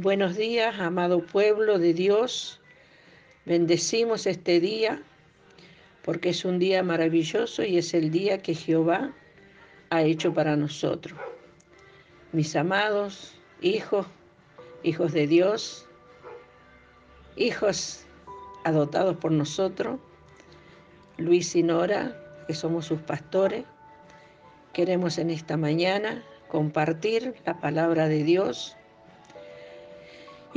Buenos 0.00 0.36
días, 0.36 0.78
amado 0.78 1.26
pueblo 1.26 1.80
de 1.80 1.92
Dios. 1.92 2.60
Bendecimos 3.44 4.28
este 4.28 4.60
día 4.60 5.02
porque 6.04 6.28
es 6.28 6.44
un 6.44 6.60
día 6.60 6.84
maravilloso 6.84 7.64
y 7.64 7.78
es 7.78 7.94
el 7.94 8.12
día 8.12 8.40
que 8.40 8.54
Jehová 8.54 9.12
ha 9.90 10.02
hecho 10.02 10.32
para 10.32 10.54
nosotros. 10.54 11.18
Mis 12.30 12.54
amados 12.54 13.34
hijos, 13.60 14.06
hijos 14.84 15.12
de 15.12 15.26
Dios, 15.26 15.88
hijos 17.34 18.04
adoptados 18.62 19.16
por 19.16 19.32
nosotros, 19.32 19.98
Luis 21.16 21.56
y 21.56 21.64
Nora, 21.64 22.16
que 22.46 22.54
somos 22.54 22.86
sus 22.86 23.00
pastores, 23.00 23.64
queremos 24.72 25.18
en 25.18 25.30
esta 25.30 25.56
mañana 25.56 26.22
compartir 26.46 27.34
la 27.44 27.58
palabra 27.58 28.06
de 28.06 28.22
Dios 28.22 28.77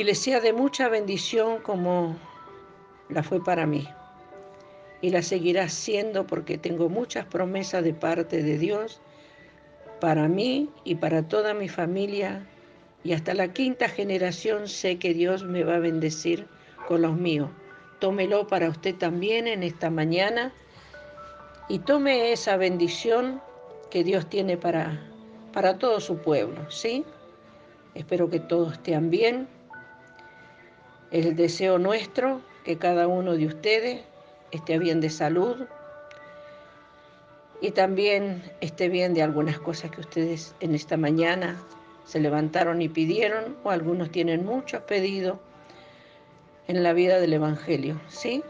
y 0.01 0.03
les 0.03 0.17
sea 0.17 0.39
de 0.39 0.51
mucha 0.51 0.89
bendición 0.89 1.61
como 1.61 2.17
la 3.07 3.21
fue 3.21 3.43
para 3.43 3.67
mí. 3.67 3.87
Y 4.99 5.11
la 5.11 5.21
seguirá 5.21 5.69
siendo 5.69 6.25
porque 6.25 6.57
tengo 6.57 6.89
muchas 6.89 7.25
promesas 7.25 7.83
de 7.83 7.93
parte 7.93 8.41
de 8.41 8.57
Dios 8.57 8.99
para 9.99 10.27
mí 10.27 10.71
y 10.85 10.95
para 10.95 11.27
toda 11.27 11.53
mi 11.53 11.69
familia. 11.69 12.47
Y 13.03 13.13
hasta 13.13 13.35
la 13.35 13.53
quinta 13.53 13.89
generación 13.89 14.67
sé 14.67 14.97
que 14.97 15.13
Dios 15.13 15.43
me 15.43 15.63
va 15.63 15.75
a 15.75 15.79
bendecir 15.79 16.47
con 16.87 17.03
los 17.03 17.15
míos. 17.15 17.51
Tómelo 17.99 18.47
para 18.47 18.70
usted 18.70 18.95
también 18.95 19.47
en 19.47 19.61
esta 19.61 19.91
mañana 19.91 20.51
y 21.70 21.77
tome 21.77 22.31
esa 22.31 22.57
bendición 22.57 23.39
que 23.91 24.03
Dios 24.03 24.27
tiene 24.31 24.57
para, 24.57 24.99
para 25.53 25.77
todo 25.77 25.99
su 25.99 26.17
pueblo, 26.17 26.71
¿sí? 26.71 27.05
Espero 27.93 28.31
que 28.31 28.39
todos 28.39 28.73
estén 28.73 29.11
bien 29.11 29.60
el 31.11 31.35
deseo 31.35 31.77
nuestro 31.77 32.41
que 32.63 32.77
cada 32.77 33.07
uno 33.07 33.35
de 33.35 33.48
ustedes 33.48 34.01
esté 34.51 34.79
bien 34.79 35.01
de 35.01 35.09
salud 35.09 35.65
y 37.62 37.71
también 37.71 38.41
esté 38.62 38.90
bien 38.90 39.13
de 39.13 39.21
algunas 39.21 39.59
cosas 39.59 39.91
que 39.91 40.01
ustedes 40.01 40.55
en 40.62 40.73
esta 40.73 40.98
mañana 40.98 41.62
se 42.05 42.20
levantaron 42.20 42.82
y 42.82 42.89
pidieron, 42.89 43.55
o 43.63 43.70
algunos 43.70 44.12
tienen 44.12 44.45
muchos 44.45 44.82
pedidos 44.82 45.37
en 46.67 46.84
la 46.84 46.93
vida 46.93 47.20
del 47.20 47.34
Evangelio, 47.34 48.01
¿sí? 48.07 48.43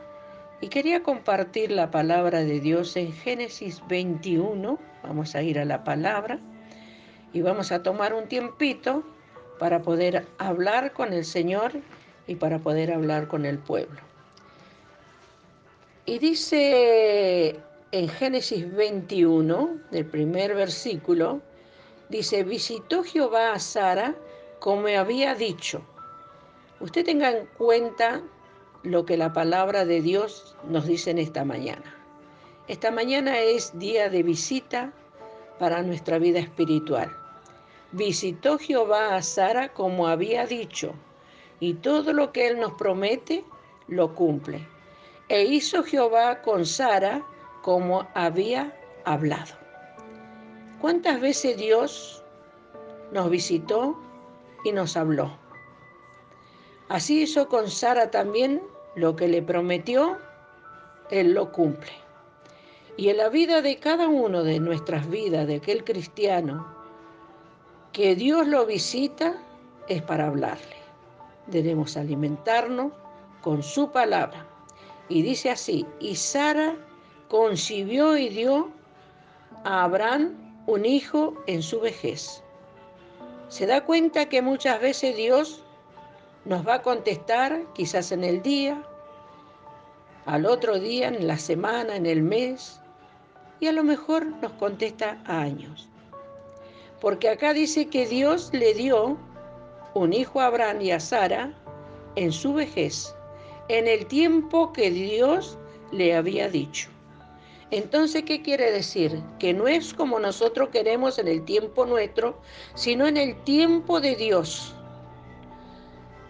Y 0.61 0.69
quería 0.69 1.03
compartir 1.03 1.71
la 1.71 1.91
palabra 1.91 2.39
de 2.43 2.59
Dios 2.59 2.95
en 2.95 3.11
Génesis 3.11 3.81
21, 3.87 4.79
vamos 5.03 5.35
a 5.35 5.41
ir 5.41 5.59
a 5.59 5.65
la 5.65 5.83
palabra 5.83 6.39
y 7.33 7.41
vamos 7.41 7.71
a 7.71 7.83
tomar 7.83 8.13
un 8.13 8.27
tiempito 8.27 9.03
para 9.59 9.81
poder 9.81 10.25
hablar 10.37 10.93
con 10.93 11.13
el 11.13 11.25
Señor 11.25 11.73
y 12.31 12.35
para 12.35 12.59
poder 12.59 12.93
hablar 12.93 13.27
con 13.27 13.45
el 13.45 13.59
pueblo. 13.59 13.99
Y 16.05 16.17
dice 16.17 17.59
en 17.91 18.07
Génesis 18.07 18.73
21, 18.73 19.79
del 19.91 20.05
primer 20.05 20.55
versículo, 20.55 21.41
dice, 22.07 22.43
visitó 22.43 23.03
Jehová 23.03 23.51
a 23.51 23.59
Sara 23.59 24.15
como 24.59 24.87
había 24.87 25.35
dicho. 25.35 25.81
Usted 26.79 27.03
tenga 27.03 27.31
en 27.31 27.45
cuenta 27.57 28.23
lo 28.83 29.05
que 29.05 29.17
la 29.17 29.33
palabra 29.33 29.83
de 29.83 30.01
Dios 30.01 30.55
nos 30.69 30.87
dice 30.87 31.11
en 31.11 31.17
esta 31.17 31.43
mañana. 31.43 31.97
Esta 32.69 32.91
mañana 32.91 33.39
es 33.39 33.77
día 33.77 34.09
de 34.09 34.23
visita 34.23 34.93
para 35.59 35.81
nuestra 35.81 36.17
vida 36.17 36.39
espiritual. 36.39 37.11
Visitó 37.91 38.57
Jehová 38.57 39.15
a 39.17 39.21
Sara 39.21 39.73
como 39.73 40.07
había 40.07 40.45
dicho 40.45 40.93
y 41.61 41.75
todo 41.75 42.11
lo 42.11 42.33
que 42.33 42.47
Él 42.47 42.59
nos 42.59 42.73
promete, 42.73 43.45
lo 43.87 44.13
cumple. 44.15 44.67
E 45.29 45.43
hizo 45.43 45.83
Jehová 45.83 46.41
con 46.41 46.65
Sara 46.65 47.23
como 47.61 48.07
había 48.15 48.75
hablado. 49.05 49.53
¿Cuántas 50.81 51.21
veces 51.21 51.55
Dios 51.57 52.23
nos 53.13 53.29
visitó 53.29 53.95
y 54.65 54.71
nos 54.71 54.97
habló? 54.97 55.37
Así 56.89 57.21
hizo 57.21 57.47
con 57.47 57.69
Sara 57.69 58.09
también 58.09 58.61
lo 58.95 59.15
que 59.15 59.27
le 59.27 59.43
prometió, 59.43 60.17
Él 61.11 61.33
lo 61.33 61.51
cumple. 61.51 61.91
Y 62.97 63.09
en 63.09 63.17
la 63.17 63.29
vida 63.29 63.61
de 63.61 63.77
cada 63.77 64.07
uno 64.07 64.43
de 64.43 64.59
nuestras 64.59 65.07
vidas, 65.07 65.45
de 65.45 65.57
aquel 65.57 65.83
cristiano, 65.83 66.67
que 67.93 68.15
Dios 68.15 68.47
lo 68.47 68.65
visita, 68.65 69.37
es 69.87 70.01
para 70.01 70.27
hablarle 70.27 70.80
debemos 71.51 71.97
alimentarnos 71.97 72.91
con 73.41 73.61
su 73.61 73.91
palabra. 73.91 74.45
Y 75.09 75.21
dice 75.21 75.51
así, 75.51 75.85
y 75.99 76.15
Sara 76.15 76.75
concibió 77.27 78.17
y 78.17 78.29
dio 78.29 78.69
a 79.63 79.83
Abraham 79.83 80.35
un 80.67 80.85
hijo 80.85 81.35
en 81.47 81.61
su 81.61 81.79
vejez. 81.81 82.43
Se 83.49 83.65
da 83.65 83.83
cuenta 83.83 84.29
que 84.29 84.41
muchas 84.41 84.79
veces 84.79 85.15
Dios 85.15 85.63
nos 86.45 86.65
va 86.67 86.75
a 86.75 86.81
contestar, 86.81 87.61
quizás 87.73 88.11
en 88.11 88.23
el 88.23 88.41
día, 88.41 88.81
al 90.25 90.45
otro 90.45 90.79
día, 90.79 91.09
en 91.09 91.27
la 91.27 91.37
semana, 91.37 91.95
en 91.95 92.05
el 92.05 92.23
mes, 92.23 92.79
y 93.59 93.67
a 93.67 93.71
lo 93.71 93.83
mejor 93.83 94.25
nos 94.41 94.53
contesta 94.53 95.21
a 95.25 95.41
años. 95.41 95.89
Porque 96.99 97.29
acá 97.29 97.53
dice 97.53 97.87
que 97.87 98.07
Dios 98.07 98.51
le 98.53 98.73
dio 98.73 99.17
un 99.93 100.13
hijo 100.13 100.39
a 100.39 100.47
Abraham 100.47 100.81
y 100.81 100.91
a 100.91 100.99
Sara 100.99 101.53
en 102.15 102.31
su 102.31 102.53
vejez, 102.53 103.15
en 103.67 103.87
el 103.87 104.05
tiempo 104.05 104.71
que 104.73 104.89
Dios 104.89 105.57
le 105.91 106.15
había 106.15 106.49
dicho. 106.49 106.89
Entonces, 107.71 108.23
¿qué 108.23 108.41
quiere 108.41 108.69
decir? 108.69 109.21
Que 109.39 109.53
no 109.53 109.67
es 109.67 109.93
como 109.93 110.19
nosotros 110.19 110.69
queremos 110.69 111.17
en 111.19 111.29
el 111.29 111.45
tiempo 111.45 111.85
nuestro, 111.85 112.37
sino 112.75 113.07
en 113.07 113.15
el 113.15 113.41
tiempo 113.43 114.01
de 114.01 114.15
Dios. 114.15 114.75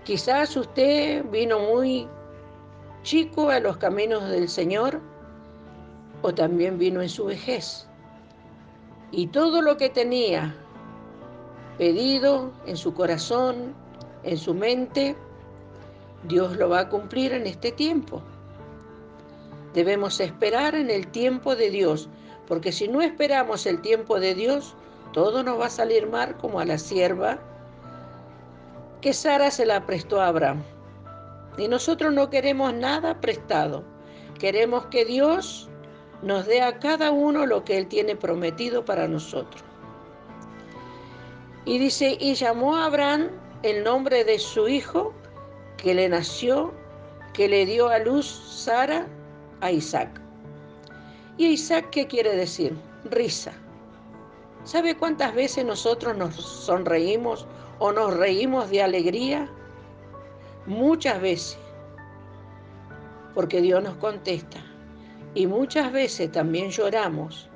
Quizás 0.04 0.56
usted 0.56 1.26
vino 1.32 1.60
muy 1.60 2.08
chico 3.02 3.50
a 3.50 3.60
los 3.60 3.78
caminos 3.78 4.30
del 4.30 4.50
Señor 4.50 5.02
o 6.22 6.34
también 6.34 6.78
vino 6.78 7.02
en 7.02 7.10
su 7.10 7.26
vejez. 7.26 7.88
Y 9.12 9.28
todo 9.28 9.64
lo 9.64 9.78
que 9.78 9.90
tenía 9.90 10.56
pedido 11.82 12.52
en 12.68 12.78
su 12.78 12.94
corazón, 12.94 13.74
en 14.22 14.38
su 14.38 14.54
mente, 14.54 15.16
Dios 16.28 16.56
lo 16.56 16.70
va 16.70 16.82
a 16.82 16.90
cumplir 16.90 17.34
en 17.34 17.48
este 17.48 17.72
tiempo. 17.72 18.22
Debemos 19.74 20.20
esperar 20.20 20.76
en 20.76 20.92
el 20.92 21.08
tiempo 21.08 21.56
de 21.56 21.72
Dios, 21.72 22.08
porque 22.48 22.72
si 22.72 22.88
no 22.88 23.02
esperamos 23.02 23.66
el 23.66 23.82
tiempo 23.82 24.20
de 24.20 24.36
Dios, 24.36 24.76
todo 25.12 25.42
nos 25.42 25.60
va 25.60 25.66
a 25.66 25.70
salir 25.72 26.08
mal 26.08 26.38
como 26.38 26.60
a 26.60 26.66
la 26.66 26.78
sierva 26.78 27.40
que 29.02 29.12
Sara 29.12 29.50
se 29.50 29.66
la 29.66 29.84
prestó 29.88 30.22
a 30.22 30.28
Abraham. 30.28 30.62
Y 31.58 31.68
nosotros 31.68 32.14
no 32.14 32.30
queremos 32.30 32.76
nada 32.76 33.20
prestado. 33.20 33.84
Queremos 34.38 34.86
que 34.92 35.04
Dios 35.04 35.68
nos 36.22 36.46
dé 36.46 36.62
a 36.62 36.78
cada 36.78 37.10
uno 37.10 37.48
lo 37.48 37.66
que 37.66 37.80
Él 37.80 37.88
tiene 37.88 38.16
prometido 38.16 38.86
para 38.86 39.08
nosotros. 39.08 39.64
Y 41.66 41.78
dice, 41.78 42.18
y 42.20 42.34
llamó 42.34 42.76
a 42.76 42.86
Abraham 42.86 43.30
el 43.64 43.84
nombre 43.84 44.24
de 44.24 44.40
su 44.40 44.68
hijo 44.68 45.14
que 45.78 45.94
le 45.94 46.10
nació, 46.10 46.74
que 47.34 47.48
le 47.48 47.66
dio 47.66 47.90
a 47.90 48.00
luz 48.00 48.26
Sara 48.26 49.08
a 49.62 49.72
Isaac. 49.72 50.10
¿Y 51.38 51.48
Isaac 51.48 51.90
qué 51.92 52.08
quiere 52.08 52.36
decir? 52.36 52.76
Risa. 53.06 53.54
¿Sabe 54.64 54.96
cuántas 54.96 55.34
veces 55.34 55.66
nosotros 55.66 56.18
nos 56.18 56.36
sonreímos 56.36 57.48
o 57.80 57.92
nos 57.92 58.16
reímos 58.16 58.70
de 58.70 58.82
alegría? 58.82 59.50
Muchas 60.66 61.22
veces, 61.22 61.58
porque 63.34 63.62
Dios 63.62 63.84
nos 63.84 63.96
contesta. 63.98 64.58
Y 65.34 65.48
muchas 65.48 65.92
veces 65.92 66.32
también 66.32 66.70
lloramos 66.70 67.51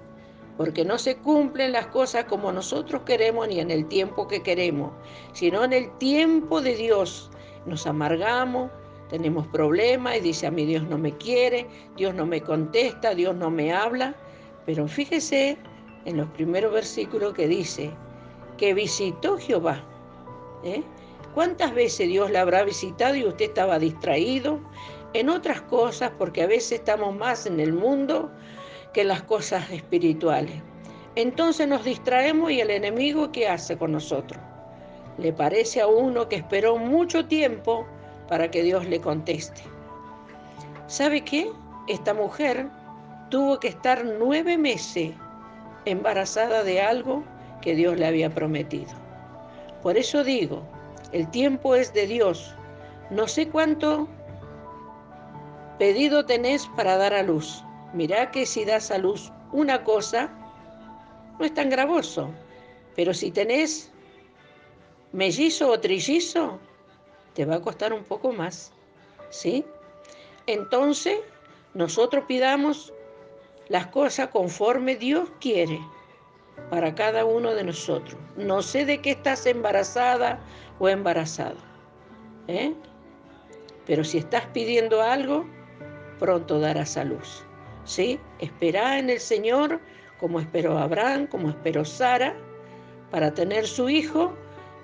porque 0.57 0.85
no 0.85 0.97
se 0.97 1.17
cumplen 1.17 1.73
las 1.73 1.87
cosas 1.87 2.25
como 2.25 2.51
nosotros 2.51 3.01
queremos 3.05 3.47
ni 3.47 3.59
en 3.59 3.71
el 3.71 3.87
tiempo 3.87 4.27
que 4.27 4.41
queremos, 4.41 4.91
sino 5.33 5.63
en 5.63 5.73
el 5.73 5.97
tiempo 5.97 6.61
de 6.61 6.75
Dios. 6.75 7.29
Nos 7.65 7.85
amargamos, 7.87 8.71
tenemos 9.09 9.47
problemas 9.47 10.17
y 10.17 10.21
dice 10.21 10.47
a 10.47 10.51
mí 10.51 10.65
Dios 10.65 10.87
no 10.87 10.97
me 10.97 11.11
quiere, 11.17 11.67
Dios 11.97 12.15
no 12.15 12.25
me 12.25 12.41
contesta, 12.41 13.13
Dios 13.13 13.35
no 13.35 13.49
me 13.49 13.73
habla, 13.73 14.15
pero 14.65 14.87
fíjese 14.87 15.57
en 16.05 16.17
los 16.17 16.29
primeros 16.29 16.71
versículos 16.73 17.33
que 17.33 17.47
dice 17.47 17.91
que 18.57 18.73
visitó 18.73 19.37
Jehová. 19.37 19.83
¿eh? 20.63 20.83
¿Cuántas 21.33 21.73
veces 21.73 22.07
Dios 22.07 22.31
la 22.31 22.41
habrá 22.41 22.63
visitado 22.63 23.15
y 23.15 23.25
usted 23.25 23.45
estaba 23.45 23.77
distraído 23.77 24.59
en 25.13 25.29
otras 25.29 25.61
cosas 25.61 26.11
porque 26.17 26.43
a 26.43 26.47
veces 26.47 26.79
estamos 26.79 27.15
más 27.15 27.45
en 27.45 27.59
el 27.59 27.73
mundo 27.73 28.31
que 28.95 29.03
las 29.03 29.23
cosas 29.23 29.69
espirituales. 29.71 30.55
Entonces 31.17 31.67
nos 31.67 31.83
distraemos 31.83 32.49
y 32.49 32.61
el 32.61 32.69
enemigo 32.69 33.29
¿qué 33.29 33.45
hace 33.45 33.77
con 33.77 33.91
nosotros? 33.91 34.41
Le 35.17 35.33
parece 35.33 35.81
a 35.81 35.87
uno 35.87 36.29
que 36.29 36.37
esperó 36.37 36.77
mucho 36.77 37.25
tiempo 37.25 37.85
para 38.29 38.49
que 38.49 38.63
Dios 38.63 38.85
le 38.85 39.01
conteste. 39.01 39.63
¿Sabe 40.87 41.25
qué? 41.25 41.51
Esta 41.89 42.13
mujer 42.13 42.69
tuvo 43.29 43.59
que 43.59 43.67
estar 43.67 44.05
nueve 44.17 44.57
meses 44.57 45.11
embarazada 45.83 46.63
de 46.63 46.81
algo 46.81 47.21
que 47.61 47.75
Dios 47.75 47.99
le 47.99 48.07
había 48.07 48.29
prometido. 48.29 48.93
Por 49.83 49.97
eso 49.97 50.23
digo, 50.23 50.63
el 51.11 51.29
tiempo 51.31 51.75
es 51.75 51.93
de 51.93 52.07
Dios. 52.07 52.55
No 53.09 53.27
sé 53.27 53.49
cuánto 53.49 54.07
pedido 55.79 56.25
tenés 56.25 56.65
para 56.77 56.95
dar 56.95 57.13
a 57.13 57.23
luz. 57.23 57.64
Mirá 57.95 58.29
que 58.29 58.45
si 58.45 58.65
das 58.65 58.91
a 58.91 58.97
luz 58.97 59.31
una 59.53 59.85
cosa, 59.85 60.29
no 61.39 61.45
es 61.45 61.53
tan 61.53 61.69
gravoso. 61.69 62.29
Pero 62.93 63.13
si 63.13 63.31
tenés 63.31 63.89
mellizo 65.13 65.71
o 65.71 65.79
trillizo, 65.79 66.59
te 67.33 67.45
va 67.45 67.55
a 67.55 67.61
costar 67.61 67.93
un 67.93 68.03
poco 68.03 68.33
más. 68.33 68.73
¿Sí? 69.29 69.63
Entonces, 70.45 71.19
nosotros 71.73 72.25
pidamos 72.27 72.93
las 73.69 73.87
cosas 73.87 74.27
conforme 74.27 74.97
Dios 74.97 75.29
quiere 75.39 75.79
para 76.69 76.95
cada 76.95 77.23
uno 77.23 77.53
de 77.53 77.63
nosotros. 77.63 78.19
No 78.35 78.61
sé 78.61 78.85
de 78.85 79.01
qué 79.01 79.11
estás 79.11 79.45
embarazada 79.45 80.41
o 80.79 80.89
embarazado. 80.89 81.55
¿eh? 82.49 82.73
Pero 83.85 84.03
si 84.03 84.17
estás 84.17 84.47
pidiendo 84.47 85.01
algo, 85.01 85.45
pronto 86.19 86.59
darás 86.59 86.97
a 86.97 87.05
luz. 87.05 87.45
¿Sí? 87.85 88.19
Espera 88.39 88.99
en 88.99 89.09
el 89.09 89.19
Señor 89.19 89.79
como 90.19 90.39
esperó 90.39 90.77
Abraham, 90.77 91.27
como 91.27 91.49
esperó 91.49 91.85
Sara, 91.85 92.35
para 93.11 93.33
tener 93.33 93.67
su 93.67 93.89
hijo, 93.89 94.33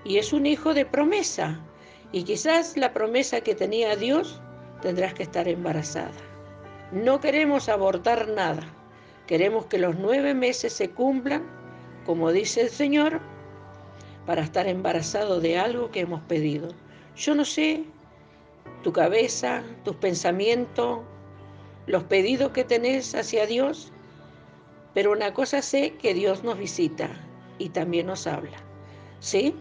y 0.03 0.17
es 0.17 0.33
un 0.33 0.45
hijo 0.45 0.73
de 0.73 0.85
promesa. 0.85 1.59
Y 2.11 2.23
quizás 2.23 2.75
la 2.77 2.93
promesa 2.93 3.41
que 3.41 3.55
tenía 3.55 3.95
Dios, 3.95 4.41
tendrás 4.81 5.13
que 5.13 5.23
estar 5.23 5.47
embarazada. 5.47 6.11
No 6.91 7.21
queremos 7.21 7.69
abortar 7.69 8.27
nada, 8.27 8.63
queremos 9.27 9.65
que 9.67 9.77
los 9.77 9.95
nueve 9.95 10.33
meses 10.33 10.73
se 10.73 10.89
cumplan, 10.89 11.43
como 12.05 12.31
dice 12.31 12.61
el 12.61 12.69
Señor, 12.69 13.21
para 14.25 14.41
estar 14.41 14.67
embarazado 14.67 15.39
de 15.39 15.57
algo 15.57 15.91
que 15.91 16.01
hemos 16.01 16.21
pedido. 16.21 16.69
Yo 17.15 17.35
no 17.35 17.45
sé 17.45 17.85
tu 18.83 18.91
cabeza, 18.91 19.63
tus 19.83 19.95
pensamientos, 19.95 20.99
los 21.87 22.03
pedidos 22.03 22.51
que 22.51 22.63
tenés 22.63 23.15
hacia 23.15 23.45
Dios, 23.45 23.91
pero 24.93 25.11
una 25.11 25.33
cosa 25.33 25.61
sé 25.61 25.93
que 25.93 26.13
Dios 26.13 26.43
nos 26.43 26.57
visita 26.57 27.09
y 27.57 27.69
también 27.69 28.07
nos 28.07 28.27
habla. 28.27 28.57
¿Sí? 29.19 29.55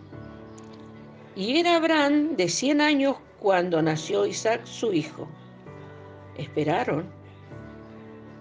Y 1.37 1.59
era 1.59 1.77
Abraham 1.77 2.37
de 2.37 2.49
100 2.49 2.81
años 2.81 3.17
cuando 3.39 3.81
nació 3.81 4.27
Isaac, 4.27 4.65
su 4.65 4.93
hijo. 4.93 5.29
Esperaron 6.37 7.07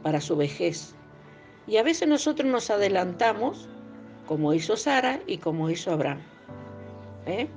para 0.03 0.21
su 0.21 0.35
vejez. 0.35 0.95
Y 1.67 1.77
a 1.77 1.83
veces 1.83 2.07
nosotros 2.07 2.49
nos 2.49 2.69
adelantamos, 2.69 3.69
como 4.25 4.53
hizo 4.53 4.75
Sara 4.75 5.19
y 5.27 5.37
como 5.37 5.69
hizo 5.69 5.91
Abraham. 5.91 6.21
¿Eh? 7.25 7.47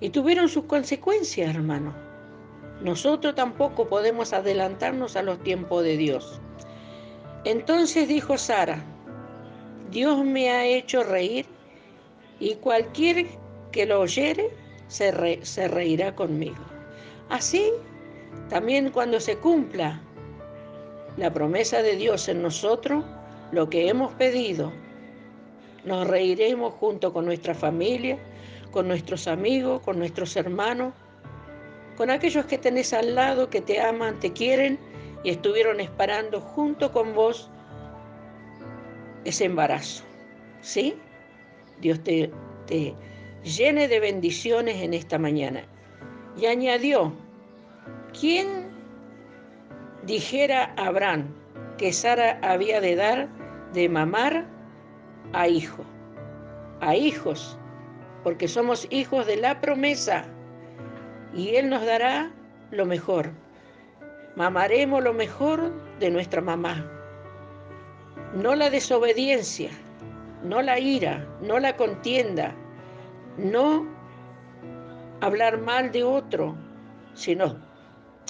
Y 0.00 0.10
tuvieron 0.10 0.48
sus 0.48 0.64
consecuencias, 0.64 1.54
hermano. 1.54 1.94
Nosotros 2.82 3.34
tampoco 3.34 3.86
podemos 3.88 4.32
adelantarnos 4.32 5.14
a 5.16 5.22
los 5.22 5.38
tiempos 5.42 5.84
de 5.84 5.96
Dios. 5.96 6.40
Entonces 7.44 8.08
dijo 8.08 8.36
Sara, 8.36 8.82
Dios 9.90 10.24
me 10.24 10.50
ha 10.50 10.66
hecho 10.66 11.04
reír 11.04 11.46
y 12.40 12.54
cualquier 12.56 13.26
que 13.70 13.86
lo 13.86 14.00
oyere 14.00 14.50
se, 14.88 15.44
se 15.44 15.68
reirá 15.68 16.14
conmigo. 16.16 16.62
Así, 17.28 17.70
también 18.48 18.90
cuando 18.90 19.20
se 19.20 19.36
cumpla 19.36 20.00
la 21.16 21.32
promesa 21.32 21.82
de 21.82 21.96
Dios 21.96 22.28
en 22.28 22.42
nosotros, 22.42 23.04
lo 23.52 23.68
que 23.70 23.88
hemos 23.88 24.12
pedido, 24.14 24.72
nos 25.84 26.06
reiremos 26.06 26.74
junto 26.74 27.12
con 27.12 27.26
nuestra 27.26 27.54
familia, 27.54 28.18
con 28.70 28.88
nuestros 28.88 29.28
amigos, 29.28 29.82
con 29.82 29.98
nuestros 29.98 30.34
hermanos, 30.36 30.94
con 32.02 32.10
aquellos 32.10 32.46
que 32.46 32.58
tenés 32.58 32.92
al 32.92 33.14
lado, 33.14 33.48
que 33.48 33.60
te 33.60 33.80
aman, 33.80 34.18
te 34.18 34.32
quieren 34.32 34.76
y 35.22 35.30
estuvieron 35.30 35.78
esperando 35.78 36.40
junto 36.40 36.90
con 36.90 37.14
vos 37.14 37.48
ese 39.24 39.44
embarazo. 39.44 40.02
¿Sí? 40.62 40.96
Dios 41.80 42.02
te, 42.02 42.32
te 42.66 42.96
llene 43.44 43.86
de 43.86 44.00
bendiciones 44.00 44.82
en 44.82 44.94
esta 44.94 45.16
mañana. 45.16 45.62
Y 46.36 46.46
añadió, 46.46 47.12
¿quién 48.18 48.48
dijera 50.04 50.74
a 50.76 50.86
Abraham 50.86 51.32
que 51.78 51.92
Sara 51.92 52.40
había 52.42 52.80
de 52.80 52.96
dar 52.96 53.28
de 53.74 53.88
mamar 53.88 54.44
a 55.34 55.46
hijo? 55.46 55.84
A 56.80 56.96
hijos, 56.96 57.56
porque 58.24 58.48
somos 58.48 58.88
hijos 58.90 59.24
de 59.24 59.36
la 59.36 59.60
promesa 59.60 60.26
y 61.34 61.56
Él 61.56 61.68
nos 61.68 61.84
dará 61.84 62.30
lo 62.70 62.86
mejor. 62.86 63.30
Mamaremos 64.36 65.02
lo 65.02 65.12
mejor 65.12 65.72
de 66.00 66.10
nuestra 66.10 66.40
mamá. 66.40 66.84
No 68.34 68.54
la 68.54 68.70
desobediencia, 68.70 69.70
no 70.42 70.62
la 70.62 70.78
ira, 70.78 71.26
no 71.42 71.58
la 71.58 71.76
contienda, 71.76 72.54
no 73.36 73.86
hablar 75.20 75.58
mal 75.58 75.92
de 75.92 76.02
otro, 76.02 76.56
sino, 77.14 77.56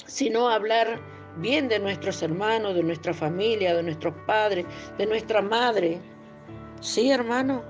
sino 0.07 0.49
hablar 0.49 1.01
bien 1.37 1.69
de 1.69 1.79
nuestros 1.79 2.23
hermanos, 2.23 2.75
de 2.75 2.83
nuestra 2.83 3.15
familia, 3.15 3.75
de 3.75 3.83
nuestros 3.83 4.15
padres, 4.27 4.67
de 4.99 5.07
nuestra 5.07 5.41
madre. 5.41 5.99
Sí, 6.81 7.11
hermano, 7.11 7.63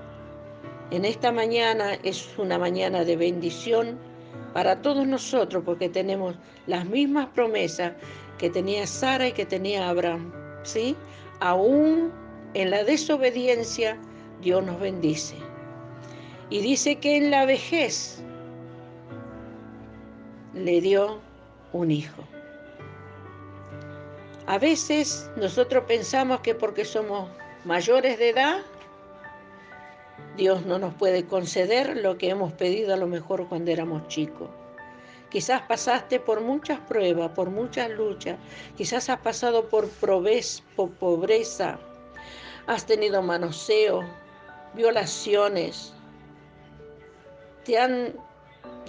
en 0.91 1.05
esta 1.05 1.31
mañana 1.31 1.93
es 2.03 2.37
una 2.37 2.57
mañana 2.57 3.03
de 3.03 3.15
bendición 3.15 3.97
para 4.53 4.81
todos 4.81 5.05
nosotros 5.05 5.63
porque 5.65 5.89
tenemos 5.89 6.35
las 6.67 6.85
mismas 6.85 7.27
promesas 7.33 7.93
que 8.37 8.49
tenía 8.49 8.85
Sara 8.87 9.27
y 9.27 9.31
que 9.31 9.45
tenía 9.45 9.89
Abraham. 9.89 10.31
¿sí? 10.63 10.95
Aún 11.39 12.11
en 12.53 12.71
la 12.71 12.83
desobediencia 12.83 13.97
Dios 14.41 14.63
nos 14.63 14.79
bendice. 14.79 15.35
Y 16.49 16.61
dice 16.61 16.97
que 16.97 17.17
en 17.17 17.31
la 17.31 17.45
vejez 17.45 18.21
le 20.53 20.81
dio 20.81 21.19
un 21.71 21.89
hijo. 21.89 22.23
A 24.45 24.59
veces 24.59 25.29
nosotros 25.37 25.85
pensamos 25.87 26.41
que 26.41 26.53
porque 26.53 26.83
somos 26.83 27.29
mayores 27.63 28.19
de 28.19 28.29
edad, 28.29 28.61
Dios 30.37 30.65
no 30.65 30.79
nos 30.79 30.95
puede 30.95 31.25
conceder 31.27 31.97
lo 31.97 32.17
que 32.17 32.29
hemos 32.29 32.53
pedido 32.53 32.93
a 32.93 32.97
lo 32.97 33.05
mejor 33.07 33.47
cuando 33.47 33.69
éramos 33.69 34.07
chicos. 34.07 34.49
Quizás 35.29 35.61
pasaste 35.63 36.19
por 36.19 36.41
muchas 36.41 36.79
pruebas, 36.81 37.31
por 37.31 37.49
muchas 37.49 37.89
luchas, 37.91 38.37
quizás 38.75 39.09
has 39.09 39.19
pasado 39.19 39.67
por, 39.69 39.89
pobreza, 39.89 41.79
has 42.67 42.85
tenido 42.85 43.21
manoseo, 43.21 44.03
violaciones, 44.73 45.93
te 47.63 47.77
han 47.77 48.13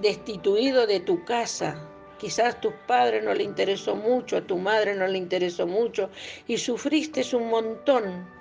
destituido 0.01 0.87
de 0.87 1.01
tu 1.01 1.25
casa, 1.25 1.79
quizás 2.19 2.61
tus 2.61 2.73
padres 2.87 3.23
no 3.23 3.35
le 3.35 3.45
interesó 3.45 3.95
mucho, 3.95 4.39
a 4.39 4.43
tu 4.43 4.57
madre 4.59 4.95
no 4.95 5.07
le 5.07 5.19
interesó 5.19 5.67
mucho 5.67 6.11
y 6.47 6.59
sufriste 6.59 7.25
un 7.37 7.49
montón 7.49 8.34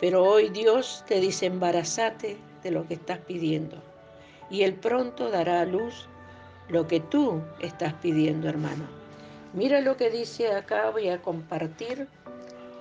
pero 0.00 0.24
hoy 0.24 0.48
Dios 0.48 1.04
te 1.06 1.20
dice, 1.20 1.46
embarazate 1.46 2.38
de 2.62 2.70
lo 2.70 2.86
que 2.86 2.94
estás 2.94 3.18
pidiendo. 3.18 3.76
Y 4.48 4.62
Él 4.62 4.74
pronto 4.74 5.30
dará 5.30 5.60
a 5.60 5.66
luz 5.66 6.08
lo 6.68 6.86
que 6.86 7.00
tú 7.00 7.42
estás 7.60 7.92
pidiendo, 7.94 8.48
hermano. 8.48 8.84
Mira 9.52 9.80
lo 9.80 9.96
que 9.96 10.10
dice 10.10 10.54
acá, 10.54 10.90
voy 10.90 11.10
a 11.10 11.20
compartir 11.20 12.08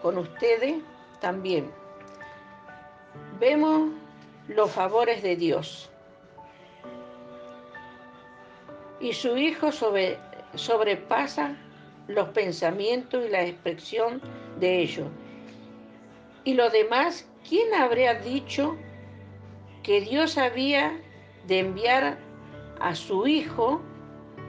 con 0.02 0.18
ustedes 0.18 0.82
también. 1.20 1.70
Vemos 3.40 3.90
los 4.48 4.72
favores 4.72 5.22
de 5.22 5.36
Dios. 5.36 5.90
Y 9.02 9.14
su 9.14 9.36
Hijo 9.36 9.72
sobrepasa 10.56 11.58
los 12.08 12.30
pensamientos 12.30 13.26
y 13.26 13.30
la 13.30 13.44
expresión 13.44 14.22
de 14.60 14.80
ellos 14.80 15.08
y 16.44 16.54
lo 16.54 16.70
demás, 16.70 17.28
¿quién 17.48 17.74
habría 17.74 18.16
dicho 18.16 18.78
que 19.84 20.02
Dios 20.02 20.38
había 20.38 21.00
de 21.48 21.60
enviar 21.60 22.18
a 22.80 22.96
su 22.96 23.28
Hijo 23.28 23.82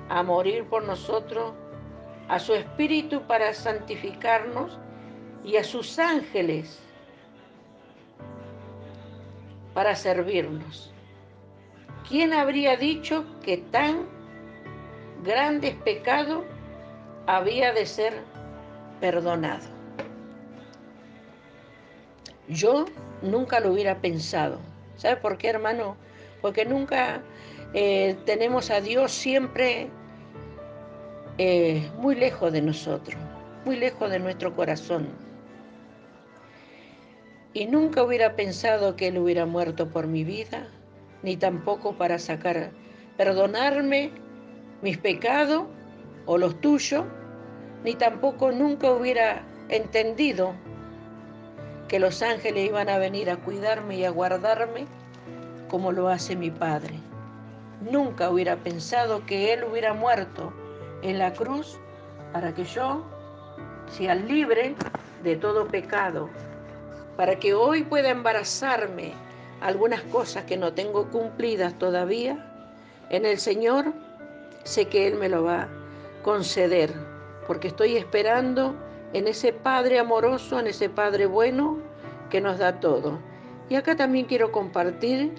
a 0.08 0.22
morir 0.22 0.64
por 0.64 0.84
nosotros, 0.84 1.52
a 2.28 2.38
su 2.38 2.54
Espíritu 2.54 3.22
para 3.26 3.52
santificarnos 3.52 4.78
y 5.44 5.56
a 5.56 5.64
sus 5.64 5.98
ángeles 5.98 6.80
para 9.74 9.94
servirnos? 9.94 10.90
¿quién 12.10 12.32
habría 12.32 12.76
dicho 12.76 13.24
que 13.40 13.58
tan 13.58 14.08
grandes 15.22 15.76
pecados 15.76 16.44
había 17.26 17.72
de 17.72 17.86
ser 17.86 18.12
perdonado? 19.00 19.69
Yo 22.50 22.86
nunca 23.22 23.60
lo 23.60 23.72
hubiera 23.72 24.00
pensado. 24.00 24.58
¿Sabe 24.96 25.16
por 25.16 25.38
qué, 25.38 25.48
hermano? 25.48 25.96
Porque 26.42 26.64
nunca 26.64 27.22
eh, 27.74 28.16
tenemos 28.26 28.70
a 28.70 28.80
Dios 28.80 29.12
siempre 29.12 29.88
eh, 31.38 31.88
muy 31.98 32.16
lejos 32.16 32.52
de 32.52 32.60
nosotros, 32.60 33.16
muy 33.64 33.76
lejos 33.76 34.10
de 34.10 34.18
nuestro 34.18 34.54
corazón. 34.56 35.08
Y 37.52 37.66
nunca 37.66 38.02
hubiera 38.02 38.34
pensado 38.34 38.96
que 38.96 39.08
Él 39.08 39.18
hubiera 39.18 39.46
muerto 39.46 39.88
por 39.88 40.08
mi 40.08 40.24
vida, 40.24 40.66
ni 41.22 41.36
tampoco 41.36 41.96
para 41.96 42.18
sacar, 42.18 42.72
perdonarme 43.16 44.10
mis 44.82 44.98
pecados 44.98 45.66
o 46.26 46.36
los 46.36 46.60
tuyos, 46.60 47.04
ni 47.84 47.94
tampoco 47.94 48.50
nunca 48.50 48.90
hubiera 48.90 49.46
entendido 49.68 50.52
que 51.90 51.98
los 51.98 52.22
ángeles 52.22 52.68
iban 52.68 52.88
a 52.88 52.98
venir 52.98 53.28
a 53.30 53.36
cuidarme 53.36 53.96
y 53.96 54.04
a 54.04 54.10
guardarme 54.10 54.86
como 55.68 55.90
lo 55.90 56.08
hace 56.08 56.36
mi 56.36 56.48
Padre. 56.48 56.94
Nunca 57.80 58.30
hubiera 58.30 58.54
pensado 58.54 59.26
que 59.26 59.52
Él 59.52 59.64
hubiera 59.64 59.92
muerto 59.92 60.52
en 61.02 61.18
la 61.18 61.32
cruz 61.32 61.80
para 62.32 62.54
que 62.54 62.62
yo 62.62 63.04
sea 63.88 64.14
libre 64.14 64.76
de 65.24 65.34
todo 65.34 65.66
pecado, 65.66 66.30
para 67.16 67.40
que 67.40 67.54
hoy 67.54 67.82
pueda 67.82 68.10
embarazarme 68.10 69.12
algunas 69.60 70.02
cosas 70.02 70.44
que 70.44 70.56
no 70.56 70.72
tengo 70.72 71.10
cumplidas 71.10 71.76
todavía. 71.76 72.54
En 73.08 73.26
el 73.26 73.40
Señor 73.40 73.92
sé 74.62 74.86
que 74.86 75.08
Él 75.08 75.16
me 75.16 75.28
lo 75.28 75.42
va 75.42 75.62
a 75.62 75.68
conceder, 76.22 76.92
porque 77.48 77.66
estoy 77.66 77.96
esperando 77.96 78.76
en 79.12 79.26
ese 79.26 79.52
Padre 79.52 79.98
amoroso, 79.98 80.60
en 80.60 80.68
ese 80.68 80.88
Padre 80.88 81.26
bueno 81.26 81.78
que 82.30 82.40
nos 82.40 82.58
da 82.58 82.80
todo. 82.80 83.18
Y 83.68 83.74
acá 83.74 83.96
también 83.96 84.26
quiero 84.26 84.52
compartir 84.52 85.32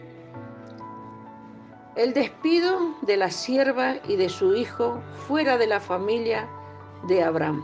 el 1.96 2.14
despido 2.14 2.96
de 3.02 3.18
la 3.18 3.30
sierva 3.30 3.96
y 4.08 4.16
de 4.16 4.30
su 4.30 4.56
hijo 4.56 5.02
fuera 5.28 5.58
de 5.58 5.68
la 5.68 5.80
familia 5.80 6.48
de 7.08 7.24
Abraham. 7.24 7.64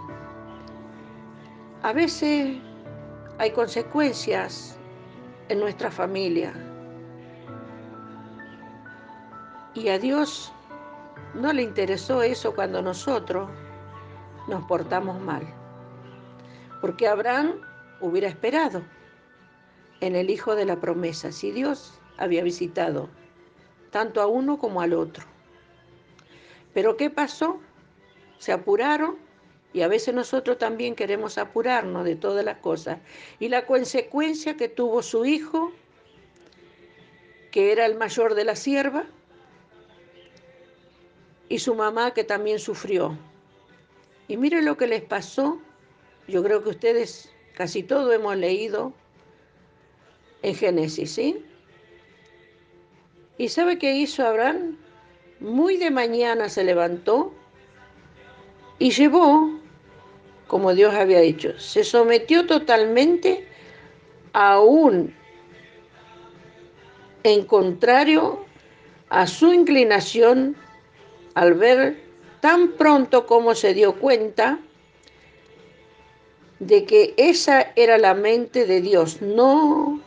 A 1.84 1.94
veces 1.94 2.58
hay 3.38 3.52
consecuencias 3.52 4.78
en 5.50 5.60
nuestra 5.60 5.92
familia 5.92 6.54
y 9.74 9.90
a 9.90 10.00
Dios 10.00 10.52
no 11.36 11.54
le 11.54 11.62
interesó 11.62 12.24
eso 12.24 12.54
cuando 12.56 12.82
nosotros 12.82 13.50
nos 14.48 14.64
portamos 14.64 15.22
mal 15.22 15.57
porque 16.82 17.08
Abraham 17.08 17.62
hubiera 18.02 18.28
esperado 18.28 18.84
en 20.02 20.16
el 20.16 20.30
hijo 20.30 20.56
de 20.56 20.66
la 20.66 20.80
promesa, 20.80 21.32
si 21.32 21.52
Dios 21.52 22.00
había 22.18 22.44
visitado 22.44 23.10
tanto 23.92 24.22
a 24.22 24.28
uno 24.28 24.58
como 24.58 24.82
al 24.82 24.94
otro. 24.94 25.26
Pero 26.74 26.98
¿qué 26.98 27.10
pasó? 27.10 27.60
Se 28.38 28.52
apuraron 28.52 29.18
y 29.74 29.82
a 29.82 29.88
veces 29.88 30.14
nosotros 30.14 30.58
también 30.58 30.96
queremos 30.96 31.38
apurarnos 31.38 32.06
de 32.06 32.16
todas 32.16 32.44
las 32.46 32.58
cosas. 32.60 33.00
Y 33.40 33.50
la 33.50 33.66
consecuencia 33.66 34.58
que 34.58 34.70
tuvo 34.70 35.02
su 35.02 35.26
hijo, 35.26 35.72
que 37.52 37.72
era 37.72 37.86
el 37.86 37.96
mayor 37.96 38.36
de 38.36 38.46
la 38.46 38.56
sierva, 38.56 39.06
y 41.50 41.60
su 41.60 41.76
mamá 41.76 42.14
que 42.14 42.24
también 42.24 42.60
sufrió. 42.60 43.18
Y 44.28 44.38
mire 44.38 44.62
lo 44.62 44.78
que 44.78 44.88
les 44.88 45.02
pasó 45.02 45.62
yo 46.28 46.44
creo 46.44 46.64
que 46.64 46.70
ustedes 46.70 47.30
casi 47.54 47.84
todo 47.84 48.12
hemos 48.12 48.36
leído 48.36 48.94
en 50.42 50.56
Génesis, 50.56 51.12
¿sí? 51.12 51.44
¿Y 53.38 53.50
sabe 53.50 53.78
qué 53.78 53.94
hizo 53.94 54.26
Abraham? 54.26 54.78
Muy 55.40 55.78
de 55.78 55.92
mañana 55.92 56.50
se 56.50 56.64
levantó 56.64 57.32
y 58.80 58.92
llevó, 58.92 59.60
como 60.48 60.74
Dios 60.74 60.94
había 60.94 61.20
dicho, 61.20 61.58
se 61.60 61.84
sometió 61.84 62.46
totalmente 62.46 63.48
a 64.34 64.60
un 64.60 65.14
en 67.24 67.46
contrario 67.46 68.46
a 69.10 69.28
su 69.28 69.54
inclinación 69.54 70.56
al 71.34 71.54
ver 71.54 72.02
tan 72.40 72.72
pronto 72.74 73.26
como 73.26 73.56
se 73.56 73.74
dio 73.74 73.96
cuenta 74.00 74.60
de 76.60 76.86
que 76.86 77.14
esa 77.18 77.72
era 77.76 77.98
la 77.98 78.14
mente 78.14 78.66
de 78.66 78.82
Dios, 78.82 79.22
no 79.22 80.02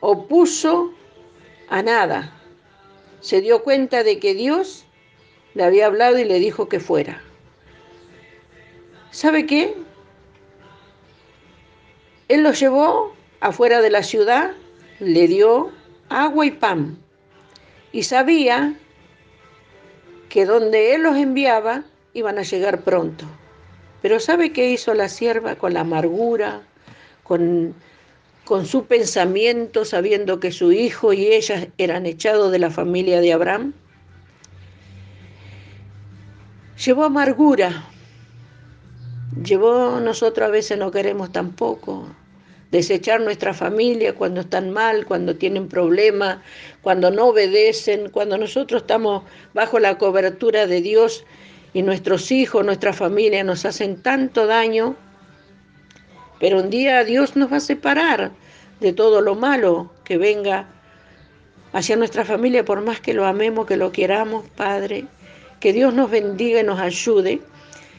opuso 0.00 0.92
a 1.68 1.82
nada. 1.82 2.32
Se 3.20 3.40
dio 3.40 3.62
cuenta 3.62 4.04
de 4.04 4.18
que 4.18 4.34
Dios 4.34 4.84
le 5.54 5.64
había 5.64 5.86
hablado 5.86 6.18
y 6.18 6.24
le 6.24 6.38
dijo 6.38 6.68
que 6.68 6.80
fuera. 6.80 7.22
¿Sabe 9.10 9.46
qué? 9.46 9.74
Él 12.28 12.42
los 12.42 12.60
llevó 12.60 13.14
afuera 13.40 13.80
de 13.80 13.90
la 13.90 14.02
ciudad, 14.02 14.52
le 15.00 15.26
dio 15.26 15.72
agua 16.08 16.46
y 16.46 16.50
pan 16.50 16.98
y 17.92 18.02
sabía 18.02 18.74
que 20.28 20.44
donde 20.44 20.94
él 20.94 21.02
los 21.02 21.16
enviaba 21.16 21.84
iban 22.12 22.38
a 22.38 22.42
llegar 22.42 22.82
pronto. 22.82 23.24
Pero 24.02 24.20
¿sabe 24.20 24.52
qué 24.52 24.70
hizo 24.70 24.94
la 24.94 25.08
sierva 25.08 25.56
con 25.56 25.74
la 25.74 25.80
amargura, 25.80 26.62
con, 27.24 27.74
con 28.44 28.66
su 28.66 28.86
pensamiento, 28.86 29.84
sabiendo 29.84 30.40
que 30.40 30.52
su 30.52 30.72
hijo 30.72 31.12
y 31.12 31.26
ella 31.26 31.68
eran 31.78 32.06
echados 32.06 32.52
de 32.52 32.58
la 32.58 32.70
familia 32.70 33.20
de 33.20 33.32
Abraham? 33.32 33.72
Llevó 36.84 37.04
amargura, 37.04 37.84
llevó, 39.42 39.98
nosotros 40.00 40.48
a 40.48 40.50
veces 40.50 40.78
no 40.78 40.92
queremos 40.92 41.32
tampoco 41.32 42.06
desechar 42.70 43.20
nuestra 43.20 43.54
familia 43.54 44.14
cuando 44.14 44.42
están 44.42 44.70
mal, 44.70 45.06
cuando 45.06 45.36
tienen 45.36 45.68
problemas, 45.68 46.38
cuando 46.82 47.10
no 47.10 47.26
obedecen, 47.26 48.10
cuando 48.10 48.36
nosotros 48.38 48.82
estamos 48.82 49.24
bajo 49.54 49.78
la 49.78 49.98
cobertura 49.98 50.66
de 50.66 50.80
Dios 50.80 51.24
y 51.72 51.82
nuestros 51.82 52.30
hijos, 52.32 52.64
nuestra 52.64 52.92
familia 52.92 53.44
nos 53.44 53.64
hacen 53.64 54.02
tanto 54.02 54.46
daño, 54.46 54.96
pero 56.40 56.60
un 56.60 56.70
día 56.70 57.04
Dios 57.04 57.36
nos 57.36 57.52
va 57.52 57.56
a 57.56 57.60
separar 57.60 58.30
de 58.80 58.92
todo 58.92 59.20
lo 59.20 59.34
malo 59.34 59.90
que 60.04 60.18
venga 60.18 60.66
hacia 61.72 61.96
nuestra 61.96 62.24
familia, 62.24 62.64
por 62.64 62.80
más 62.80 63.00
que 63.00 63.12
lo 63.12 63.26
amemos, 63.26 63.66
que 63.66 63.76
lo 63.76 63.92
queramos, 63.92 64.48
Padre. 64.56 65.06
Que 65.60 65.72
Dios 65.72 65.92
nos 65.92 66.10
bendiga 66.10 66.60
y 66.60 66.64
nos 66.64 66.80
ayude. 66.80 67.40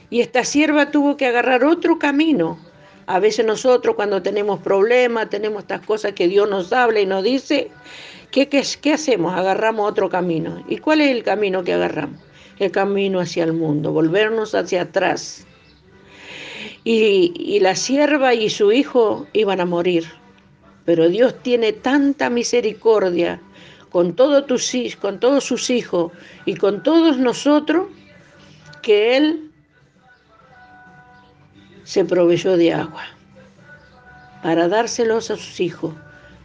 Y 0.09 0.21
esta 0.21 0.43
sierva 0.43 0.91
tuvo 0.91 1.17
que 1.17 1.27
agarrar 1.27 1.63
otro 1.63 1.99
camino. 1.99 2.57
A 3.05 3.19
veces 3.19 3.45
nosotros 3.45 3.95
cuando 3.95 4.21
tenemos 4.21 4.59
problemas, 4.59 5.29
tenemos 5.29 5.63
estas 5.63 5.85
cosas 5.85 6.13
que 6.13 6.27
Dios 6.27 6.49
nos 6.49 6.71
habla 6.71 6.99
y 7.01 7.05
nos 7.05 7.23
dice, 7.23 7.69
¿qué, 8.31 8.47
qué, 8.47 8.63
qué 8.81 8.93
hacemos? 8.93 9.33
Agarramos 9.33 9.89
otro 9.89 10.09
camino. 10.09 10.63
¿Y 10.67 10.77
cuál 10.77 11.01
es 11.01 11.09
el 11.09 11.23
camino 11.23 11.63
que 11.63 11.73
agarramos? 11.73 12.28
El 12.59 12.71
camino 12.71 13.19
hacia 13.19 13.45
el 13.45 13.53
mundo, 13.53 13.91
volvernos 13.91 14.53
hacia 14.53 14.83
atrás. 14.83 15.45
Y, 16.83 17.59
la 17.61 17.75
sierva 17.75 18.33
y 18.33 18.49
su 18.49 18.71
hijo 18.71 19.27
iban 19.33 19.59
a 19.59 19.65
morir. 19.65 20.05
Pero 20.85 21.09
Dios 21.09 21.35
tiene 21.43 21.73
tanta 21.73 22.29
misericordia 22.29 23.41
con, 23.91 24.15
todos 24.15 24.45
tus, 24.47 24.73
con 24.99 25.19
todos 25.19 25.43
sus 25.43 25.69
hijos 25.69 26.11
y 26.45 26.55
con 26.55 26.83
todos 26.83 27.17
nosotros 27.17 27.87
que 28.81 29.17
Él 29.17 29.51
se 31.83 32.05
proveyó 32.05 32.55
de 32.57 32.73
agua 32.73 33.03
para 34.41 34.67
dárselos 34.67 35.31
a 35.31 35.35
sus 35.35 35.59
hijos. 35.59 35.93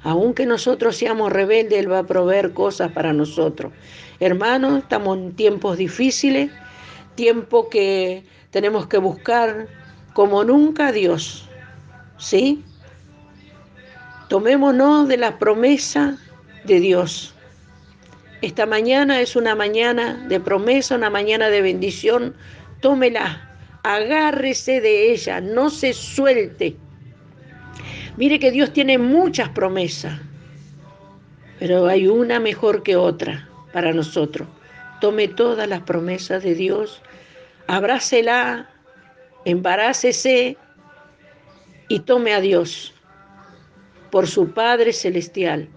Aunque 0.03 0.45
nosotros 0.47 0.97
seamos 0.97 1.33
rebeldes, 1.33 1.79
Él 1.79 1.91
va 1.91 2.01
a 2.01 2.07
proveer 2.07 2.53
cosas 2.53 2.93
para 2.93 3.13
nosotros. 3.13 3.73
Hermanos, 4.21 4.79
estamos 4.79 5.19
en 5.19 5.33
tiempos 5.33 5.77
difíciles, 5.77 6.51
tiempo 7.15 7.69
que 7.69 8.25
tenemos 8.51 8.87
que 8.87 8.99
buscar 8.99 9.67
como 10.13 10.45
nunca 10.45 10.89
a 10.89 10.93
Dios. 10.93 11.49
¿Sí? 12.19 12.63
Tomémonos 14.29 15.09
de 15.09 15.17
la 15.17 15.39
promesa 15.39 16.17
de 16.65 16.81
Dios. 16.81 17.35
Esta 18.41 18.67
mañana 18.67 19.21
es 19.21 19.37
una 19.37 19.55
mañana 19.55 20.25
de 20.29 20.41
promesa, 20.41 20.97
una 20.97 21.11
mañana 21.11 21.49
de 21.49 21.63
bendición. 21.63 22.35
Tómela, 22.81 23.51
agárrese 23.83 24.81
de 24.81 25.13
ella, 25.13 25.41
no 25.41 25.71
se 25.71 25.93
suelte. 25.93 26.77
Mire 28.17 28.39
que 28.39 28.51
Dios 28.51 28.73
tiene 28.73 28.99
muchas 28.99 29.49
promesas 29.49 30.21
pero 31.59 31.87
hay 31.87 32.07
una 32.07 32.41
mejor 32.41 32.83
que 32.83 32.97
otra 32.97 33.49
para 33.75 33.93
nosotros. 33.93 34.47
Tome 35.01 35.27
todas 35.27 35.69
las 35.69 35.83
promesas 35.83 36.45
de 36.45 36.55
Dios, 36.55 37.03
abrácela, 37.67 38.71
embarácese 39.45 40.57
y 41.89 42.01
tome 42.01 42.33
a 42.33 42.41
Dios 42.41 42.95
por 44.11 44.29
su 44.29 44.53
Padre 44.53 44.93
Celestial. 44.93 45.69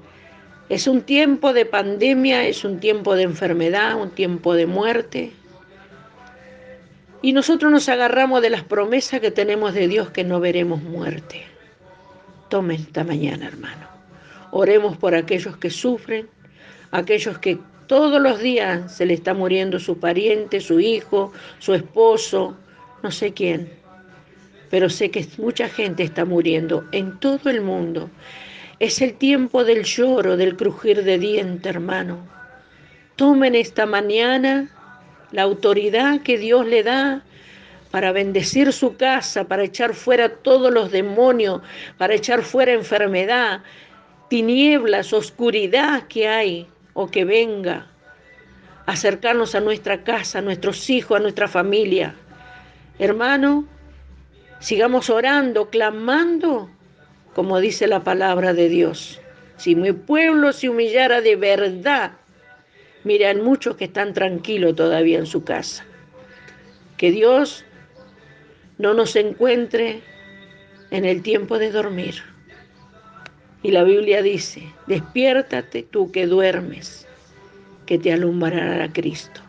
Es 0.70 0.86
un 0.86 1.02
tiempo 1.02 1.54
de 1.54 1.66
pandemia, 1.66 2.46
es 2.46 2.64
un 2.64 2.80
tiempo 2.80 3.16
de 3.16 3.24
enfermedad, 3.24 4.00
un 4.00 4.12
tiempo 4.12 4.54
de 4.54 4.68
muerte. 4.68 5.32
Y 7.24 7.34
nosotros 7.34 7.72
nos 7.72 7.90
agarramos 7.90 8.44
de 8.44 8.52
las 8.52 8.64
promesas 8.64 9.22
que 9.22 9.32
tenemos 9.32 9.74
de 9.74 9.88
Dios 9.88 10.12
que 10.12 10.24
no 10.24 10.40
veremos 10.40 10.84
muerte. 10.84 11.46
Tome 12.50 12.76
esta 12.76 13.04
mañana, 13.04 13.48
hermano. 13.48 13.88
Oremos 14.52 14.98
por 14.98 15.16
aquellos 15.16 15.58
que 15.58 15.72
sufren, 15.72 16.30
aquellos 16.92 17.40
que 17.40 17.58
todos 17.88 18.22
los 18.22 18.40
días 18.40 18.96
se 18.96 19.06
le 19.06 19.14
está 19.14 19.34
muriendo 19.34 19.80
su 19.80 19.98
pariente, 19.98 20.60
su 20.60 20.80
hijo, 20.80 21.32
su 21.60 21.74
esposo, 21.74 22.56
no 23.02 23.12
sé 23.12 23.34
quién. 23.34 23.72
Pero 24.70 24.90
sé 24.90 25.10
que 25.10 25.26
mucha 25.38 25.70
gente 25.70 26.04
está 26.04 26.26
muriendo 26.26 26.86
en 26.92 27.18
todo 27.20 27.50
el 27.50 27.62
mundo. 27.62 28.10
Es 28.80 29.02
el 29.02 29.14
tiempo 29.14 29.64
del 29.64 29.84
lloro, 29.84 30.38
del 30.38 30.58
crujir 30.58 31.04
de 31.04 31.18
diente, 31.18 31.70
hermano. 31.70 32.28
Tomen 33.16 33.56
esta 33.56 33.86
mañana 33.86 34.70
la 35.32 35.44
autoridad 35.44 36.22
que 36.22 36.38
Dios 36.38 36.68
le 36.68 36.84
da 36.84 37.24
para 37.90 38.12
bendecir 38.12 38.74
su 38.74 38.98
casa, 38.98 39.46
para 39.46 39.64
echar 39.64 39.94
fuera 39.94 40.30
todos 40.30 40.72
los 40.72 40.92
demonios, 40.92 41.62
para 41.98 42.14
echar 42.14 42.44
fuera 42.44 42.74
enfermedad, 42.74 43.62
tinieblas, 44.30 45.14
oscuridad 45.14 46.04
que 46.08 46.28
hay 46.28 46.68
o 47.00 47.12
que 47.12 47.26
venga, 47.26 47.86
acercarnos 48.88 49.54
a 49.54 49.60
nuestra 49.60 50.04
casa, 50.04 50.40
a 50.40 50.42
nuestros 50.42 50.90
hijos, 50.90 51.18
a 51.18 51.22
nuestra 51.22 51.48
familia. 51.48 52.16
Hermano, 52.98 53.68
sigamos 54.60 55.12
orando, 55.12 55.70
clamando, 55.70 56.72
como 57.36 57.60
dice 57.60 57.86
la 57.86 58.04
palabra 58.04 58.56
de 58.56 58.68
Dios. 58.68 59.22
Si 59.58 59.76
mi 59.76 59.92
pueblo 59.92 60.52
se 60.54 60.70
humillara 60.70 61.22
de 61.22 61.36
verdad, 61.36 62.14
miren 63.04 63.44
muchos 63.44 63.76
que 63.76 63.86
están 63.86 64.14
tranquilos 64.14 64.76
todavía 64.76 65.20
en 65.20 65.28
su 65.28 65.44
casa. 65.44 65.86
Que 66.98 67.12
Dios 67.12 67.64
no 68.80 68.96
nos 68.96 69.16
encuentre 69.16 70.02
en 70.90 71.06
el 71.06 71.22
tiempo 71.22 71.60
de 71.60 71.70
dormir. 71.70 72.24
Y 73.68 73.72
la 73.72 73.84
Biblia 73.84 74.22
dice, 74.22 74.64
despiértate 74.86 75.84
tú 75.84 76.10
que 76.10 76.26
duermes, 76.26 77.06
que 77.86 77.98
te 78.00 78.14
alumbrará 78.14 78.94
Cristo. 78.94 79.42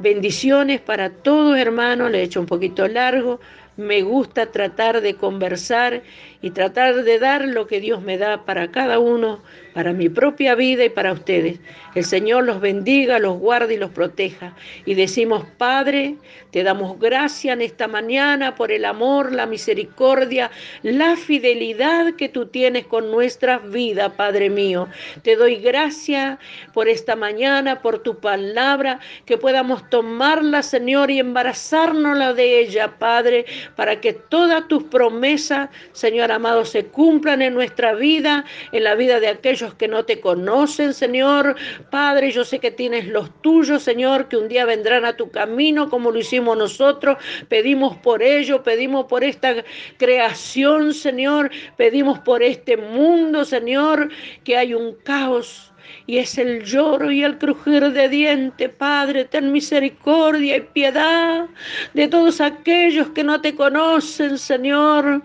Bendiciones 0.00 0.80
para 0.80 1.10
todos 1.10 1.56
hermanos, 1.56 2.10
le 2.10 2.18
he 2.18 2.22
hecho 2.24 2.40
un 2.40 2.46
poquito 2.46 2.88
largo, 2.88 3.38
me 3.76 4.02
gusta 4.02 4.46
tratar 4.46 5.00
de 5.00 5.14
conversar 5.14 6.02
y 6.42 6.50
tratar 6.50 7.04
de 7.04 7.20
dar 7.20 7.46
lo 7.46 7.68
que 7.68 7.78
Dios 7.78 8.02
me 8.02 8.18
da 8.18 8.44
para 8.44 8.72
cada 8.72 8.98
uno, 8.98 9.38
para 9.76 9.92
mi 9.92 10.08
propia 10.08 10.54
vida 10.54 10.86
y 10.86 10.88
para 10.88 11.12
ustedes. 11.12 11.58
El 11.94 12.04
Señor 12.04 12.44
los 12.44 12.62
bendiga, 12.62 13.18
los 13.18 13.38
guarde 13.38 13.74
y 13.74 13.76
los 13.76 13.90
proteja. 13.90 14.56
Y 14.86 14.94
decimos, 14.94 15.44
Padre, 15.58 16.16
te 16.50 16.62
damos 16.62 16.98
gracias 16.98 17.52
en 17.52 17.60
esta 17.60 17.86
mañana 17.86 18.54
por 18.54 18.72
el 18.72 18.86
amor, 18.86 19.32
la 19.32 19.44
misericordia, 19.44 20.50
la 20.82 21.14
fidelidad 21.16 22.14
que 22.14 22.30
tú 22.30 22.46
tienes 22.46 22.86
con 22.86 23.10
nuestras 23.10 23.70
vidas, 23.70 24.12
Padre 24.14 24.48
mío. 24.48 24.88
Te 25.20 25.36
doy 25.36 25.56
gracias 25.56 26.38
por 26.72 26.88
esta 26.88 27.14
mañana, 27.14 27.82
por 27.82 27.98
tu 27.98 28.18
palabra, 28.18 29.00
que 29.26 29.36
podamos 29.36 29.90
tomarla, 29.90 30.62
Señor, 30.62 31.10
y 31.10 31.18
embarazárnosla 31.18 32.32
de 32.32 32.60
ella, 32.60 32.96
Padre, 32.98 33.44
para 33.74 34.00
que 34.00 34.14
todas 34.14 34.66
tus 34.68 34.84
promesas, 34.84 35.68
Señor 35.92 36.32
amado, 36.32 36.64
se 36.64 36.86
cumplan 36.86 37.42
en 37.42 37.52
nuestra 37.52 37.92
vida, 37.92 38.46
en 38.72 38.82
la 38.82 38.94
vida 38.94 39.20
de 39.20 39.28
aquellos 39.28 39.65
que 39.74 39.88
no 39.88 40.04
te 40.04 40.20
conocen, 40.20 40.94
Señor. 40.94 41.56
Padre, 41.90 42.30
yo 42.30 42.44
sé 42.44 42.58
que 42.58 42.70
tienes 42.70 43.06
los 43.06 43.30
tuyos, 43.42 43.82
Señor, 43.82 44.28
que 44.28 44.36
un 44.36 44.48
día 44.48 44.64
vendrán 44.64 45.04
a 45.04 45.16
tu 45.16 45.30
camino 45.30 45.88
como 45.88 46.10
lo 46.10 46.18
hicimos 46.18 46.56
nosotros. 46.56 47.18
Pedimos 47.48 47.96
por 47.98 48.22
ello, 48.22 48.62
pedimos 48.62 49.06
por 49.06 49.24
esta 49.24 49.64
creación, 49.98 50.94
Señor. 50.94 51.50
Pedimos 51.76 52.18
por 52.20 52.42
este 52.42 52.76
mundo, 52.76 53.44
Señor, 53.44 54.10
que 54.44 54.56
hay 54.56 54.74
un 54.74 54.94
caos 54.94 55.72
y 56.06 56.18
es 56.18 56.38
el 56.38 56.64
lloro 56.64 57.10
y 57.10 57.22
el 57.22 57.38
crujir 57.38 57.90
de 57.92 58.08
diente. 58.08 58.68
Padre, 58.68 59.24
ten 59.24 59.52
misericordia 59.52 60.56
y 60.56 60.60
piedad 60.60 61.46
de 61.94 62.08
todos 62.08 62.40
aquellos 62.40 63.08
que 63.10 63.24
no 63.24 63.40
te 63.40 63.54
conocen, 63.54 64.38
Señor. 64.38 65.22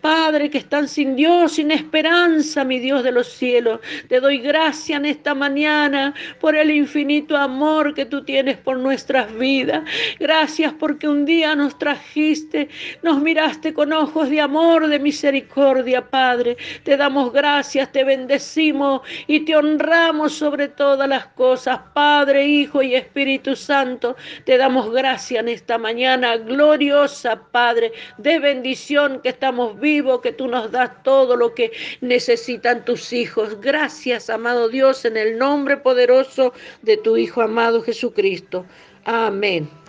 Padre, 0.00 0.50
que 0.50 0.58
están 0.58 0.88
sin 0.88 1.16
Dios, 1.16 1.52
sin 1.52 1.70
esperanza, 1.70 2.64
mi 2.64 2.78
Dios 2.78 3.02
de 3.04 3.12
los 3.12 3.28
cielos. 3.28 3.80
Te 4.08 4.20
doy 4.20 4.38
gracia 4.38 4.96
en 4.96 5.06
esta 5.06 5.34
mañana 5.34 6.14
por 6.40 6.56
el 6.56 6.70
infinito 6.70 7.36
amor 7.36 7.94
que 7.94 8.06
tú 8.06 8.24
tienes 8.24 8.56
por 8.58 8.78
nuestras 8.78 9.32
vidas. 9.38 9.84
Gracias 10.18 10.72
porque 10.78 11.08
un 11.08 11.24
día 11.24 11.54
nos 11.54 11.78
trajiste, 11.78 12.68
nos 13.02 13.20
miraste 13.20 13.72
con 13.72 13.92
ojos 13.92 14.30
de 14.30 14.40
amor, 14.40 14.88
de 14.88 14.98
misericordia, 14.98 16.08
Padre. 16.10 16.56
Te 16.82 16.96
damos 16.96 17.32
gracias, 17.32 17.92
te 17.92 18.04
bendecimos 18.04 19.02
y 19.26 19.40
te 19.40 19.56
honramos 19.56 20.03
sobre 20.28 20.68
todas 20.68 21.08
las 21.08 21.26
cosas. 21.28 21.80
Padre, 21.94 22.46
Hijo 22.46 22.82
y 22.82 22.94
Espíritu 22.94 23.56
Santo, 23.56 24.16
te 24.44 24.58
damos 24.58 24.92
gracias 24.92 25.40
en 25.40 25.48
esta 25.48 25.78
mañana 25.78 26.36
gloriosa, 26.36 27.40
Padre, 27.50 27.92
de 28.18 28.38
bendición 28.38 29.20
que 29.22 29.30
estamos 29.30 29.80
vivos, 29.80 30.20
que 30.20 30.32
tú 30.32 30.46
nos 30.46 30.70
das 30.70 31.02
todo 31.02 31.36
lo 31.36 31.54
que 31.54 31.72
necesitan 32.02 32.84
tus 32.84 33.12
hijos. 33.14 33.58
Gracias, 33.60 34.28
amado 34.28 34.68
Dios, 34.68 35.06
en 35.06 35.16
el 35.16 35.38
nombre 35.38 35.78
poderoso 35.78 36.52
de 36.82 36.98
tu 36.98 37.16
Hijo 37.16 37.40
amado 37.40 37.82
Jesucristo. 37.82 38.66
Amén. 39.04 39.83